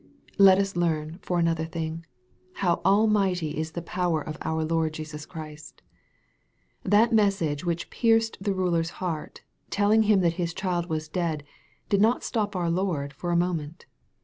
Let 0.39 0.57
us 0.57 0.75
learn, 0.75 1.19
for 1.21 1.37
another 1.37 1.65
thing, 1.67 2.07
how 2.53 2.81
almighty 2.83 3.55
is 3.55 3.73
the 3.73 3.83
power 3.83 4.19
of 4.19 4.35
our 4.41 4.65
Lord 4.65 4.95
Jesus 4.95 5.27
Christ. 5.27 5.83
That 6.83 7.13
message 7.13 7.63
which 7.63 7.91
pierced 7.91 8.39
the 8.41 8.55
ruler's 8.55 8.89
heart, 8.97 9.41
telling 9.69 10.01
him 10.09 10.21
that 10.21 10.33
his 10.41 10.55
child 10.55 10.87
was 10.89 11.07
dead, 11.07 11.43
did 11.87 12.01
not 12.01 12.23
stop 12.23 12.55
our 12.55 12.71
Lord 12.71 13.13
for 13.13 13.29
a 13.29 13.35
moment. 13.37 13.85